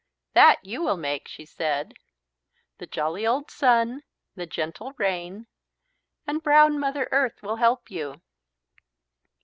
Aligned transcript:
"That 0.33 0.57
you 0.65 0.81
will 0.81 0.97
make," 0.97 1.27
she 1.27 1.45
said. 1.45 1.93
"The 2.79 2.87
jolly 2.87 3.27
old 3.27 3.51
Sun, 3.51 4.01
the 4.33 4.47
gentle 4.47 4.93
Rain, 4.97 5.45
and 6.25 6.41
brown 6.41 6.79
Mother 6.79 7.07
Earth 7.11 7.43
will 7.43 7.57
help 7.57 7.91
you." 7.91 8.19